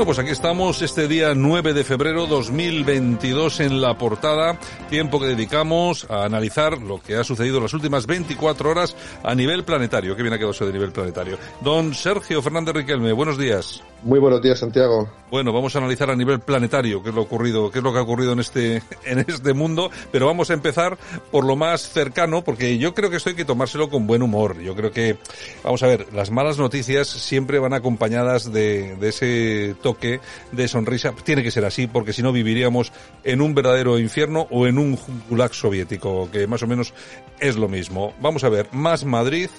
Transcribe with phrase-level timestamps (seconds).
[0.00, 4.58] Bueno, pues aquí estamos este día 9 de febrero 2022 en la portada,
[4.88, 9.34] tiempo que dedicamos a analizar lo que ha sucedido en las últimas 24 horas a
[9.34, 10.16] nivel planetario.
[10.16, 11.36] Qué bien ha quedado eso de nivel planetario.
[11.60, 13.82] Don Sergio Fernández Riquelme, buenos días.
[14.02, 15.10] Muy buenos días, Santiago.
[15.30, 17.98] Bueno, vamos a analizar a nivel planetario qué es lo ocurrido, qué es lo que
[17.98, 20.96] ha ocurrido en este en este mundo, pero vamos a empezar
[21.30, 24.58] por lo más cercano porque yo creo que esto hay que tomárselo con buen humor.
[24.60, 25.18] Yo creo que
[25.62, 30.20] vamos a ver, las malas noticias siempre van acompañadas de, de ese toque
[30.52, 31.12] de sonrisa.
[31.22, 34.98] Tiene que ser así porque si no viviríamos en un verdadero infierno o en un
[35.28, 36.94] gulag soviético, que más o menos
[37.38, 38.14] es lo mismo.
[38.20, 39.50] Vamos a ver, Más Madrid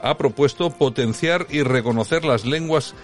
[0.00, 2.94] ha propuesto potenciar y reconocer las lenguas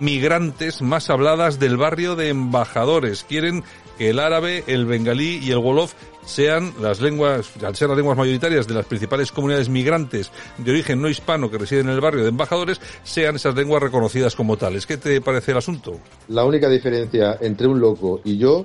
[0.00, 3.24] migrantes más habladas del barrio de embajadores.
[3.24, 3.64] Quieren
[3.98, 5.94] que el árabe, el bengalí y el wolof
[6.24, 11.00] sean las lenguas, al ser las lenguas mayoritarias de las principales comunidades migrantes de origen
[11.00, 14.86] no hispano que residen en el barrio de embajadores, sean esas lenguas reconocidas como tales.
[14.86, 15.98] ¿Qué te parece el asunto?
[16.28, 18.64] La única diferencia entre un loco y yo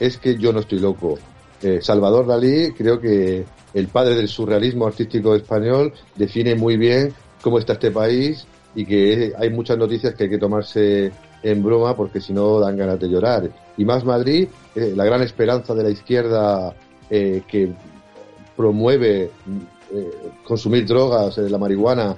[0.00, 1.18] es que yo no estoy loco.
[1.62, 7.58] Eh, Salvador Dalí, creo que el padre del surrealismo artístico español, define muy bien cómo
[7.58, 12.20] está este país y que hay muchas noticias que hay que tomarse en broma porque
[12.20, 13.50] si no dan ganas de llorar.
[13.76, 16.74] Y más Madrid, eh, la gran esperanza de la izquierda
[17.10, 17.72] eh, que
[18.56, 19.30] promueve
[19.92, 20.10] eh,
[20.44, 22.16] consumir drogas, la marihuana,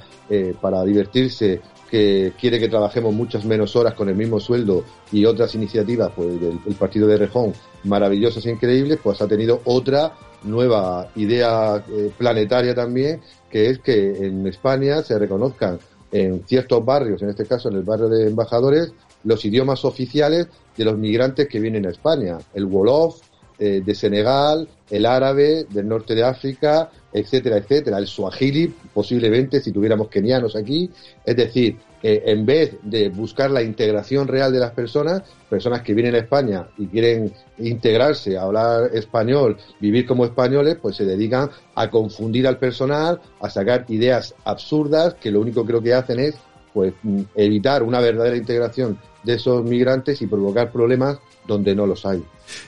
[0.58, 1.60] para divertirse,
[1.90, 4.82] que quiere que trabajemos muchas menos horas con el mismo sueldo
[5.12, 7.52] y otras iniciativas, pues del el partido de Rejón,
[7.84, 10.14] maravillosas e increíbles, pues ha tenido otra
[10.44, 11.84] nueva idea
[12.16, 13.20] planetaria también,
[13.50, 15.78] que es que en España se reconozcan
[16.14, 18.92] en ciertos barrios, en este caso en el barrio de embajadores,
[19.24, 22.38] los idiomas oficiales de los migrantes que vienen a España.
[22.54, 23.20] El Wolof
[23.58, 27.98] eh, de Senegal, el árabe del norte de África, etcétera, etcétera.
[27.98, 30.88] El Swahili, posiblemente, si tuviéramos kenianos aquí.
[31.24, 35.94] Es decir, eh, en vez de buscar la integración real de las personas, personas que
[35.94, 41.88] vienen a España y quieren integrarse, hablar español, vivir como españoles, pues se dedican a
[41.88, 46.34] confundir al personal, a sacar ideas absurdas que lo único creo que hacen es
[46.74, 52.04] pues mm, evitar una verdadera integración de esos migrantes y provocar problemas donde no los
[52.04, 52.22] hay.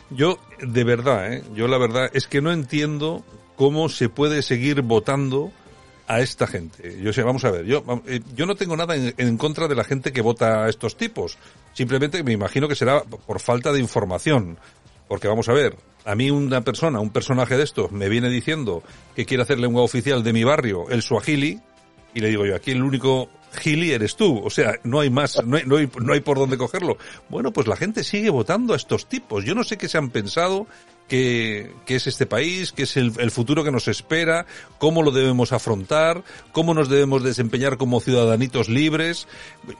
[0.08, 1.42] Yo, de verdad, ¿eh?
[1.54, 3.22] yo la verdad es que no entiendo
[3.54, 5.52] cómo se puede seguir votando
[6.06, 7.00] a esta gente.
[7.02, 9.84] Yo sé, vamos a ver, yo, eh, yo no tengo nada en, contra de la
[9.84, 11.38] gente que vota a estos tipos.
[11.72, 14.58] Simplemente me imagino que será por falta de información.
[15.08, 18.82] Porque vamos a ver, a mí una persona, un personaje de estos, me viene diciendo
[19.14, 21.60] que quiere hacer lengua oficial de mi barrio, el suajili,
[22.12, 24.40] y le digo yo, aquí el único gili eres tú.
[24.44, 26.96] O sea, no hay más, no hay, no hay, no hay por dónde cogerlo.
[27.28, 29.44] Bueno, pues la gente sigue votando a estos tipos.
[29.44, 30.66] Yo no sé qué se han pensado
[31.08, 34.46] qué, es este país, qué es el, futuro que nos espera,
[34.78, 36.22] cómo lo debemos afrontar,
[36.52, 39.28] cómo nos debemos desempeñar como ciudadanitos libres.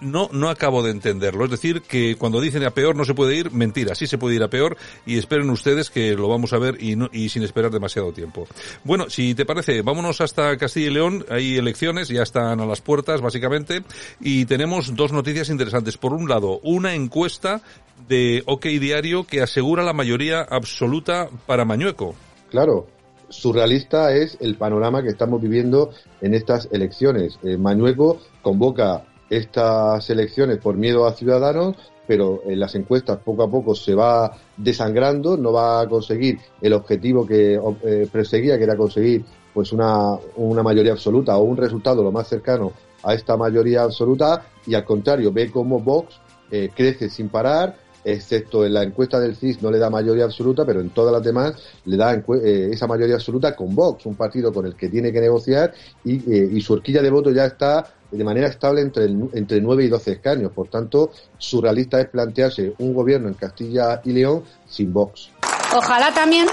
[0.01, 1.45] No, no acabo de entenderlo.
[1.45, 4.37] Es decir, que cuando dicen a peor no se puede ir, mentira, sí se puede
[4.37, 7.43] ir a peor y esperen ustedes que lo vamos a ver y, no, y sin
[7.43, 8.47] esperar demasiado tiempo.
[8.85, 11.27] Bueno, si te parece, vámonos hasta Castilla y León.
[11.31, 13.83] Hay elecciones, ya están a las puertas, básicamente,
[14.21, 15.97] y tenemos dos noticias interesantes.
[15.97, 17.63] Por un lado, una encuesta
[18.09, 21.16] de OK Diario que asegura la mayoría absoluta
[21.47, 22.15] para Mañueco.
[22.51, 22.87] Claro,
[23.29, 25.91] surrealista es el panorama que estamos viviendo
[26.21, 27.39] en estas elecciones.
[27.43, 31.77] Eh, Mañueco convoca estas elecciones por miedo a ciudadanos,
[32.07, 36.73] pero en las encuestas poco a poco se va desangrando, no va a conseguir el
[36.73, 42.03] objetivo que eh, perseguía, que era conseguir pues una, una mayoría absoluta o un resultado
[42.03, 42.73] lo más cercano
[43.03, 46.21] a esta mayoría absoluta y al contrario ve cómo Vox
[46.51, 47.77] eh, crece sin parar,
[48.07, 51.25] excepto en la encuesta del CIS no le da mayoría absoluta, pero en todas las
[51.25, 51.55] demás
[51.85, 55.21] le da eh, esa mayoría absoluta con Vox, un partido con el que tiene que
[55.21, 55.75] negociar
[56.05, 59.89] y, eh, su horquilla de voto ya está de manera estable entre, entre 9 y
[59.89, 60.53] 12 escaños.
[60.53, 65.31] Por tanto, surrealista es plantearse un gobierno en Castilla y León sin Vox.
[65.77, 66.47] Ojalá también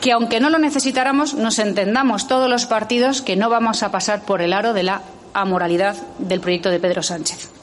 [0.00, 4.24] que aunque no lo necesitáramos, nos entendamos todos los partidos que no vamos a pasar
[4.24, 5.02] por el aro de la
[5.32, 7.59] amoralidad del proyecto de Pedro Sánchez.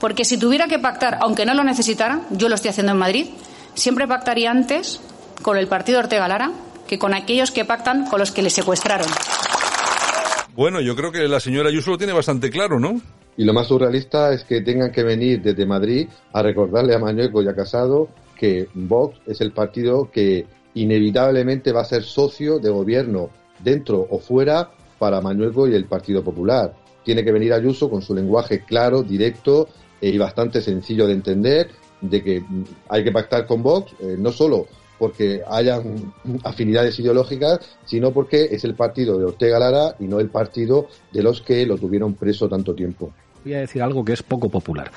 [0.00, 3.26] Porque si tuviera que pactar, aunque no lo necesitara, yo lo estoy haciendo en Madrid,
[3.74, 5.00] siempre pactaría antes
[5.42, 6.52] con el partido Ortega Lara
[6.86, 9.08] que con aquellos que pactan con los que le secuestraron.
[10.54, 13.00] Bueno, yo creo que la señora Ayuso lo tiene bastante claro, ¿no?
[13.36, 17.42] Y lo más surrealista es que tengan que venir desde Madrid a recordarle a Mañueco
[17.42, 22.70] y a Casado que Vox es el partido que inevitablemente va a ser socio de
[22.70, 23.30] gobierno
[23.60, 26.74] dentro o fuera para Mañueco y el Partido Popular.
[27.04, 29.68] Tiene que venir Ayuso con su lenguaje claro, directo
[30.00, 32.42] y bastante sencillo de entender de que
[32.88, 34.66] hay que pactar con Vox, eh, no solo
[34.98, 36.12] porque hayan
[36.44, 41.22] afinidades ideológicas, sino porque es el partido de Ortega Lara y no el partido de
[41.22, 43.12] los que lo tuvieron preso tanto tiempo.
[43.44, 44.90] Voy a decir algo que es poco popular.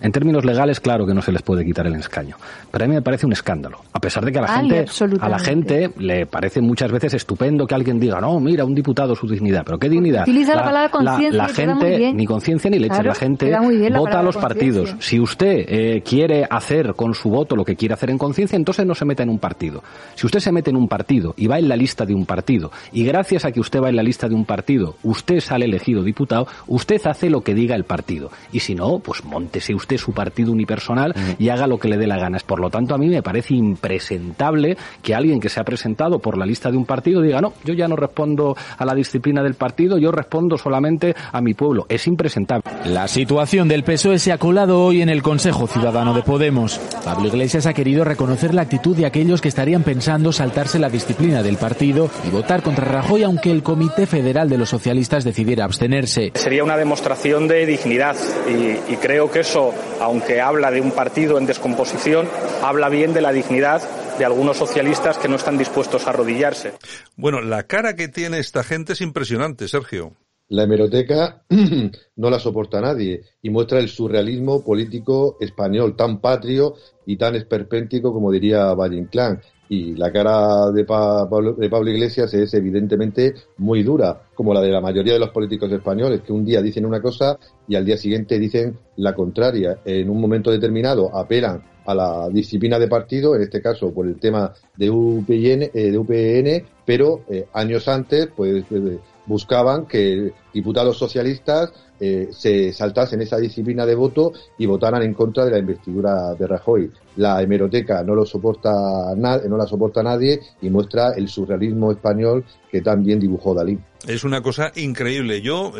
[0.00, 2.36] En términos legales, claro que no se les puede quitar el escaño.
[2.70, 3.80] Pero a mí me parece un escándalo.
[3.92, 4.86] A pesar de que a la, gente,
[5.20, 9.14] a la gente le parece muchas veces estupendo que alguien diga, no, mira, un diputado
[9.14, 9.62] su dignidad.
[9.64, 10.22] ¿Pero qué dignidad?
[10.22, 11.32] Utiliza la, palabra conciencia.
[11.32, 13.02] La, gente, ni conciencia ni leche.
[13.02, 13.52] la gente
[13.94, 14.94] vota a los partidos.
[14.98, 18.86] Si usted eh, quiere hacer con su voto lo que quiere hacer en conciencia, entonces
[18.86, 19.82] no se meta en un partido.
[20.14, 22.70] Si usted se mete en un partido y va en la lista de un partido,
[22.92, 26.02] y gracias a que usted va en la lista de un partido, usted sale elegido
[26.02, 28.30] diputado, usted hace lo que diga el partido.
[28.52, 32.06] Y si no, pues montese usted su partido unipersonal y haga lo que le dé
[32.06, 32.36] la gana.
[32.44, 36.36] Por lo tanto, a mí me parece impresentable que alguien que se ha presentado por
[36.36, 39.54] la lista de un partido diga, no, yo ya no respondo a la disciplina del
[39.54, 41.86] partido, yo respondo solamente a mi pueblo.
[41.88, 42.62] Es impresentable.
[42.84, 46.78] La situación del PSOE se ha colado hoy en el Consejo Ciudadano de Podemos.
[47.04, 51.42] Pablo Iglesias ha querido reconocer la actitud de aquellos que estarían pensando saltarse la disciplina
[51.42, 56.32] del partido y votar contra Rajoy aunque el Comité Federal de los Socialistas decidiera abstenerse.
[56.34, 58.16] Sería una demostración de dignidad
[58.48, 62.28] y, y creo que eso aunque habla de un partido en descomposición,
[62.62, 63.82] habla bien de la dignidad
[64.18, 66.72] de algunos socialistas que no están dispuestos a arrodillarse.
[67.16, 70.12] Bueno, la cara que tiene esta gente es impresionante, Sergio.
[70.48, 71.42] La hemeroteca
[72.16, 76.74] no la soporta nadie y muestra el surrealismo político español tan patrio
[77.04, 81.56] y tan esperpéntico como diría Valle Inclán y la cara de, Pablo,
[81.90, 86.32] Iglesias es evidentemente muy dura, como la de la mayoría de los políticos españoles, que
[86.32, 89.78] un día dicen una cosa y al día siguiente dicen la contraria.
[89.84, 94.18] En un momento determinado apelan a la disciplina de partido, en este caso por el
[94.18, 100.96] tema de UPN, eh, de UPN pero eh, años antes pues eh, buscaban que diputados
[100.96, 106.34] socialistas eh, se saltasen esa disciplina de voto y votaran en contra de la investidura
[106.34, 106.90] de Rajoy.
[107.16, 108.70] La hemeroteca no lo soporta
[109.16, 113.78] no la soporta nadie y muestra el surrealismo español que también dibujó Dalí.
[114.06, 115.40] Es una cosa increíble.
[115.40, 115.72] Yo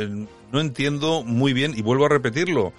[0.53, 2.73] no entiendo muy bien y vuelvo a repetirlo.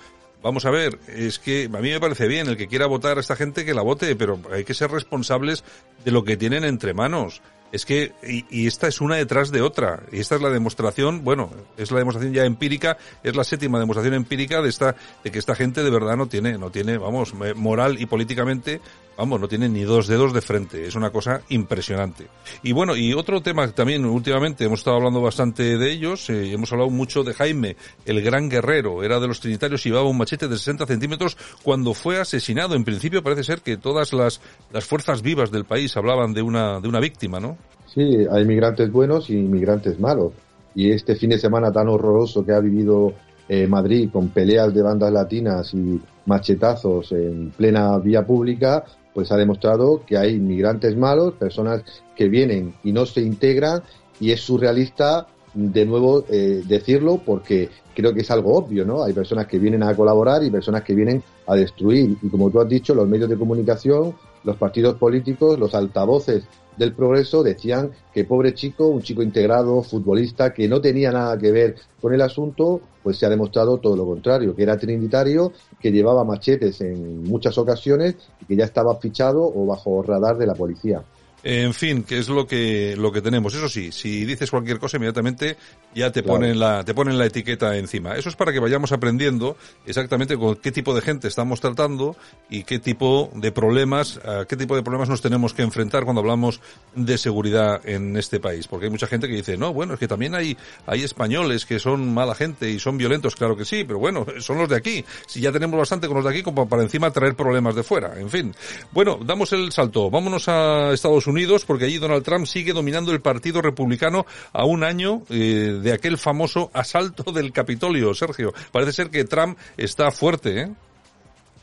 [0.44, 3.22] Vamos a ver, es que a mí me parece bien el que quiera votar a
[3.22, 5.64] esta gente que la vote, pero hay que ser responsables
[6.06, 7.42] de lo que tienen entre manos.
[7.72, 10.04] Es que, y, esta es una detrás de otra.
[10.12, 14.14] Y esta es la demostración, bueno, es la demostración ya empírica, es la séptima demostración
[14.14, 18.02] empírica de esta, de que esta gente de verdad no tiene, no tiene, vamos, moral
[18.02, 18.80] y políticamente
[19.18, 20.88] vamos, no tiene ni dos dedos de frente.
[20.88, 22.28] Es una cosa impresionante.
[22.64, 26.30] Y bueno, y otro tema también últimamente hemos estado hablando bastante de ellos.
[26.30, 27.76] Eh, hemos hablado mucho de Jaime,
[28.06, 29.04] el gran guerrero.
[29.04, 32.76] Era de los trinitarios y llevaba un machete de 60 centímetros cuando fue asesinado.
[32.76, 34.40] En principio parece ser que todas las,
[34.72, 37.57] las fuerzas vivas del país hablaban de una, de una víctima, ¿no?
[37.98, 40.32] Sí, hay migrantes buenos y migrantes malos.
[40.76, 43.14] Y este fin de semana tan horroroso que ha vivido
[43.50, 49.36] eh, Madrid con peleas de bandas latinas y machetazos en plena vía pública, pues ha
[49.36, 51.82] demostrado que hay inmigrantes malos, personas
[52.16, 53.82] que vienen y no se integran
[54.20, 59.02] y es surrealista de nuevo eh, decirlo porque creo que es algo obvio, ¿no?
[59.02, 62.16] Hay personas que vienen a colaborar y personas que vienen a destruir.
[62.22, 64.14] Y como tú has dicho, los medios de comunicación,
[64.48, 66.46] los partidos políticos, los altavoces
[66.78, 71.52] del progreso decían que pobre chico, un chico integrado, futbolista, que no tenía nada que
[71.52, 75.52] ver con el asunto, pues se ha demostrado todo lo contrario, que era trinitario,
[75.82, 80.48] que llevaba machetes en muchas ocasiones y que ya estaba fichado o bajo radar de
[80.48, 81.04] la policía.
[81.44, 83.54] En fin, que es lo que, lo que tenemos.
[83.54, 85.56] Eso sí, si dices cualquier cosa, inmediatamente
[85.94, 88.16] ya te ponen la, te ponen la etiqueta encima.
[88.16, 92.16] Eso es para que vayamos aprendiendo exactamente con qué tipo de gente estamos tratando
[92.50, 96.22] y qué tipo de problemas, a qué tipo de problemas nos tenemos que enfrentar cuando
[96.22, 96.60] hablamos
[96.96, 98.68] de seguridad en este país.
[98.68, 101.78] Porque hay mucha gente que dice, no, bueno, es que también hay, hay españoles que
[101.80, 105.06] son mala gente y son violentos, claro que sí, pero bueno, son los de aquí.
[105.28, 108.20] Si ya tenemos bastante con los de aquí como para encima traer problemas de fuera.
[108.20, 108.56] En fin.
[108.92, 110.10] Bueno, damos el salto.
[110.10, 111.27] Vámonos a Estados Unidos
[111.66, 116.18] porque allí Donald Trump sigue dominando el Partido Republicano a un año eh, de aquel
[116.18, 118.54] famoso asalto del Capitolio, Sergio.
[118.72, 120.70] Parece ser que Trump está fuerte, ¿eh?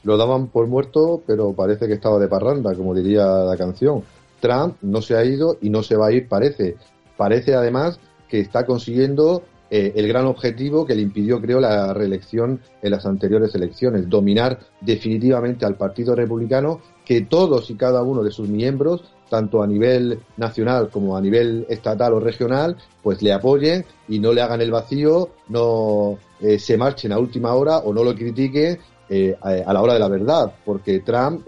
[0.02, 4.02] Lo daban por muerto, pero parece que estaba de parranda, como diría la canción.
[4.40, 6.76] Trump no se ha ido y no se va a ir, parece.
[7.16, 12.60] Parece además que está consiguiendo eh, el gran objetivo que le impidió, creo, la reelección
[12.82, 18.30] en las anteriores elecciones, dominar definitivamente al Partido Republicano, que todos y cada uno de
[18.30, 23.84] sus miembros, tanto a nivel nacional como a nivel estatal o regional, pues le apoyen
[24.08, 28.04] y no le hagan el vacío, no eh, se marchen a última hora o no
[28.04, 28.78] lo critiquen
[29.08, 31.46] eh, a, la hora de la verdad, porque Trump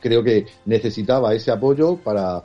[0.00, 2.42] creo que necesitaba ese apoyo para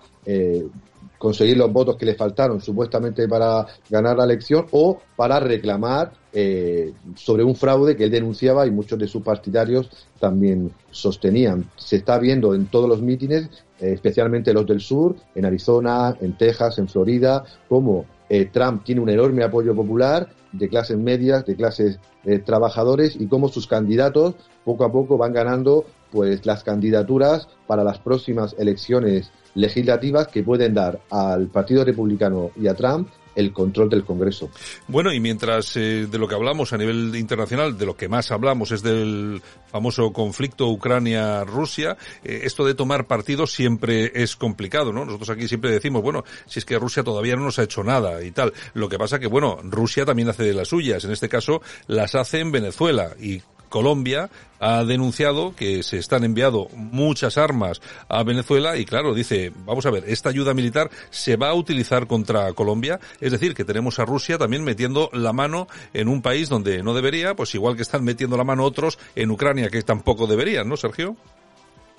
[1.19, 6.93] conseguir los votos que le faltaron supuestamente para ganar la elección o para reclamar eh,
[7.15, 11.69] sobre un fraude que él denunciaba y muchos de sus partidarios también sostenían.
[11.75, 13.49] Se está viendo en todos los mítines,
[13.79, 19.01] eh, especialmente los del sur, en Arizona, en Texas, en Florida, cómo eh, Trump tiene
[19.01, 21.99] un enorme apoyo popular de clases medias, de clases
[22.45, 24.35] trabajadores y cómo sus candidatos
[24.65, 30.73] poco a poco van ganando pues las candidaturas para las próximas elecciones legislativas que pueden
[30.73, 34.49] dar al Partido Republicano y a Trump el control del Congreso.
[34.87, 38.31] Bueno, y mientras eh, de lo que hablamos a nivel internacional, de lo que más
[38.31, 45.05] hablamos es del famoso conflicto Ucrania-Rusia, eh, esto de tomar partido siempre es complicado, ¿no?
[45.05, 48.23] Nosotros aquí siempre decimos, bueno, si es que Rusia todavía no nos ha hecho nada
[48.23, 48.53] y tal.
[48.73, 51.05] Lo que pasa que, bueno, Rusia también hace de las suyas.
[51.05, 56.67] En este caso, las hace en Venezuela y Colombia ha denunciado que se están enviando
[56.73, 61.49] muchas armas a Venezuela y claro, dice, vamos a ver, esta ayuda militar se va
[61.49, 66.09] a utilizar contra Colombia, es decir, que tenemos a Rusia también metiendo la mano en
[66.09, 69.69] un país donde no debería, pues igual que están metiendo la mano otros en Ucrania
[69.69, 71.15] que tampoco deberían, ¿no, Sergio?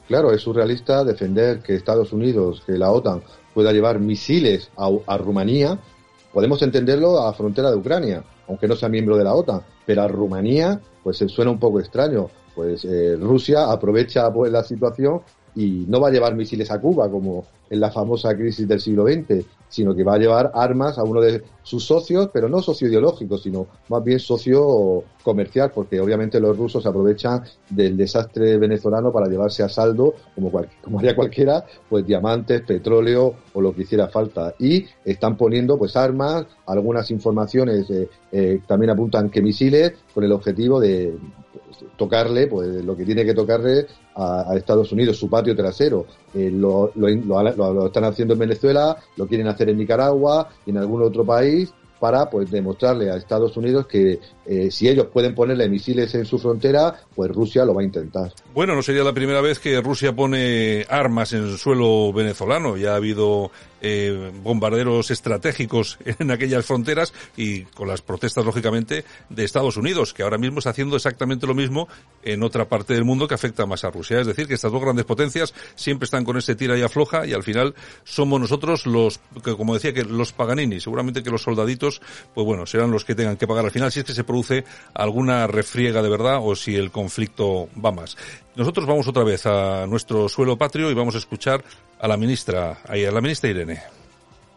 [0.07, 3.23] Claro, es surrealista defender que Estados Unidos, que la OTAN
[3.55, 5.79] pueda llevar misiles a, a Rumanía.
[6.33, 10.03] Podemos entenderlo a la frontera de Ucrania, aunque no sea miembro de la OTAN, pero
[10.03, 12.29] a Rumanía pues suena un poco extraño.
[12.55, 15.23] Pues eh, Rusia aprovecha pues la situación
[15.55, 19.07] y no va a llevar misiles a Cuba como en la famosa crisis del siglo
[19.07, 22.89] XX, sino que va a llevar armas a uno de sus socios, pero no socio
[22.89, 29.29] ideológico, sino más bien socio comercial, porque obviamente los rusos aprovechan del desastre venezolano para
[29.29, 30.51] llevarse a saldo, como,
[30.83, 34.55] como haría cualquiera, pues diamantes, petróleo o lo que hiciera falta.
[34.59, 40.33] Y están poniendo pues armas, algunas informaciones eh, eh, también apuntan que misiles, con el
[40.33, 41.17] objetivo de,
[41.97, 43.87] tocarle pues lo que tiene que tocarle
[44.17, 46.07] a, Estados Unidos, su patio trasero.
[46.35, 51.03] Eh, lo, lo, están haciendo en Venezuela, lo quieren hacer en Nicaragua y en algún
[51.03, 56.13] otro país para pues demostrarle a Estados Unidos que eh, si ellos pueden ponerle misiles
[56.15, 58.33] en su frontera, pues Rusia lo va a intentar.
[58.55, 62.79] Bueno, no sería la primera vez que Rusia pone armas en suelo venezolano.
[62.79, 63.51] Ya ha habido
[63.81, 70.23] eh, bombarderos estratégicos en aquellas fronteras y con las protestas, lógicamente, de Estados Unidos, que
[70.23, 71.89] ahora mismo está haciendo exactamente lo mismo
[72.23, 74.21] en otra parte del mundo que afecta más a Rusia.
[74.21, 77.33] Es decir, que estas dos grandes potencias siempre están con ese tira y afloja y
[77.33, 80.81] al final somos nosotros los, que, como decía, que los Paganini.
[80.81, 82.01] Seguramente que los soldaditos,
[82.35, 84.65] pues bueno, serán los que tengan que pagar al final si es que se produce
[84.95, 88.17] alguna refriega de verdad o si el conflicto va más.
[88.57, 91.63] Nosotros vamos otra vez a nuestro suelo patrio y vamos a escuchar
[91.99, 93.83] a la ministra, a la ministra Irene.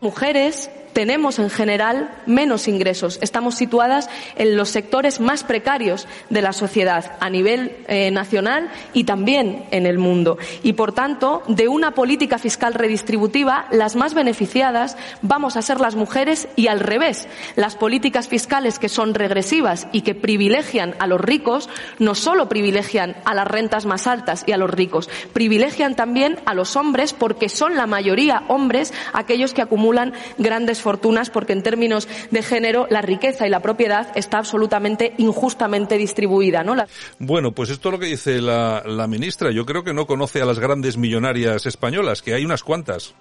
[0.02, 3.20] Mujeres tenemos en general menos ingresos.
[3.22, 9.04] Estamos situadas en los sectores más precarios de la sociedad a nivel eh, nacional y
[9.04, 10.38] también en el mundo.
[10.62, 15.96] Y, por tanto, de una política fiscal redistributiva, las más beneficiadas vamos a ser las
[15.96, 17.28] mujeres y al revés.
[17.56, 21.70] Las políticas fiscales que son regresivas y que privilegian a los ricos
[22.00, 26.54] no solo privilegian a las rentas más altas y a los ricos, privilegian también a
[26.54, 32.08] los hombres porque son la mayoría hombres aquellos que acumulan grandes fortunas porque en términos
[32.30, 36.64] de género la riqueza y la propiedad está absolutamente injustamente distribuida.
[36.64, 36.76] ¿no?
[37.18, 39.52] Bueno, pues esto es lo que dice la, la ministra.
[39.52, 43.16] Yo creo que no conoce a las grandes millonarias españolas, que hay unas cuantas.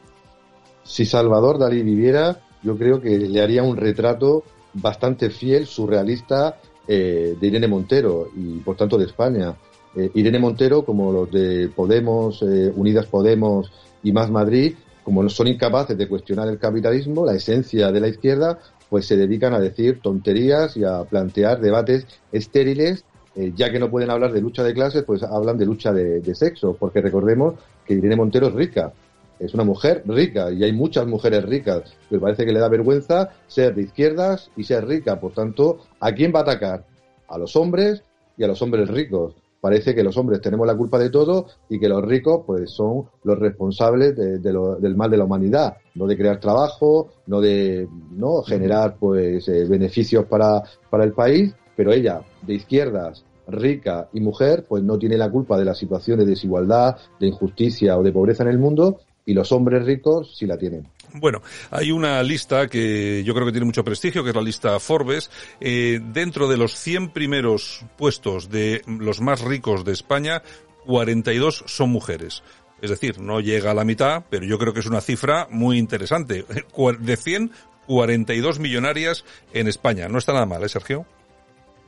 [0.84, 4.42] Si Salvador Dalí viviera, yo creo que le haría un retrato
[4.74, 9.54] bastante fiel, surrealista, eh, de Irene Montero y por tanto de España.
[9.94, 13.70] Eh, Irene Montero, como los de Podemos, eh, Unidas Podemos
[14.02, 14.74] y Más Madrid,
[15.04, 19.54] como son incapaces de cuestionar el capitalismo, la esencia de la izquierda, pues se dedican
[19.54, 23.04] a decir tonterías y a plantear debates estériles,
[23.34, 26.34] eh, ya que no pueden hablar de lucha de clases, pues hablan de lucha de,
[26.34, 27.54] sexo, porque recordemos
[27.86, 28.92] que Irene Montero es rica,
[29.38, 33.30] es una mujer rica y hay muchas mujeres ricas, pero parece que le da vergüenza
[33.48, 35.18] ser de izquierdas y ser rica.
[35.18, 36.84] Por tanto, ¿a quién va a atacar?
[37.28, 38.02] A los hombres
[38.36, 41.78] y a los hombres ricos parece que los hombres tenemos la culpa de todo y
[41.78, 46.16] que los ricos pues son los responsables de, del mal de la humanidad, no de
[46.16, 52.22] crear trabajo, no de no generar pues eh, beneficios para, para el país, pero ella
[52.42, 56.96] de izquierdas rica y mujer, pues no tiene la culpa de la situación de desigualdad,
[57.20, 60.86] de injusticia o de pobreza en el mundo y los hombres ricos sí la tienen.
[61.14, 64.78] Bueno, hay una lista que yo creo que tiene mucho prestigio, que es la lista
[64.80, 65.30] Forbes.
[65.60, 70.42] Eh, dentro de los 100 primeros puestos de los más ricos de España,
[70.86, 72.42] 42 son mujeres.
[72.80, 75.78] Es decir, no llega a la mitad, pero yo creo que es una cifra muy
[75.78, 76.44] interesante.
[77.00, 77.52] De 100,
[77.86, 80.08] 42 millonarias en España.
[80.08, 81.06] No está nada mal, ¿eh, Sergio?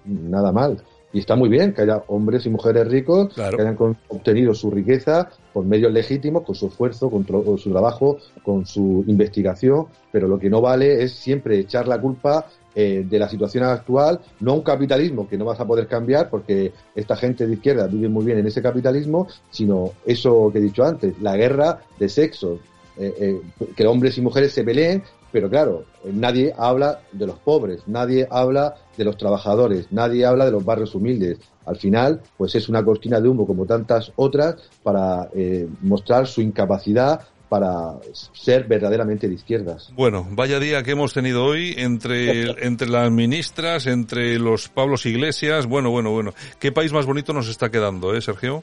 [0.04, 0.84] Nada mal.
[1.14, 3.76] Y está muy bien que haya hombres y mujeres ricos que hayan
[4.08, 7.24] obtenido su riqueza por medios legítimos, con su esfuerzo, con,
[7.56, 12.46] su trabajo, con su investigación, pero lo que no vale es siempre echar la culpa
[12.74, 16.28] eh, de la situación actual, no a un capitalismo que no vas a poder cambiar
[16.28, 20.62] porque esta gente de izquierda vive muy bien en ese capitalismo, sino eso que he
[20.62, 22.58] dicho antes, la guerra de sexo,
[22.96, 23.40] eh, eh,
[23.76, 28.76] que hombres y mujeres se peleen pero claro, nadie habla de los pobres, nadie habla
[28.96, 31.40] de los trabajadores, nadie habla de los barrios humildes.
[31.66, 36.40] Al final, pues es una cortina de humo como tantas otras para eh, mostrar su
[36.40, 37.94] incapacidad para
[38.32, 39.92] ser verdaderamente de izquierdas.
[39.96, 45.66] Bueno, vaya día que hemos tenido hoy entre, entre las ministras, entre los Pablos Iglesias.
[45.66, 46.32] Bueno, bueno, bueno.
[46.60, 48.62] ¿Qué país más bonito nos está quedando, eh, Sergio?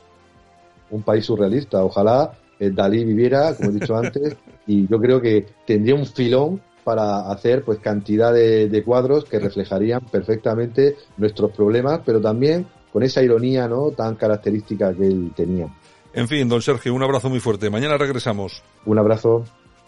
[0.90, 1.84] Un país surrealista.
[1.84, 2.32] Ojalá
[2.70, 4.38] Dalí viviera, como he dicho antes,
[4.68, 10.02] y yo creo que tendría un filón para hacer pues cantidad de, cuadros que reflejarían
[10.12, 15.68] perfectamente nuestros problemas, pero también con esa ironía no tan característica que él tenía.
[16.14, 17.70] En fin, don Sergio, un abrazo muy fuerte.
[17.70, 18.62] Mañana regresamos.
[18.86, 19.46] Un abrazo.